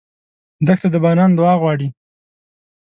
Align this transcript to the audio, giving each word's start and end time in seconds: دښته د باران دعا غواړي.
دښته 0.67 0.87
د 0.93 0.95
باران 1.03 1.31
دعا 1.39 1.53
غواړي. 1.61 1.87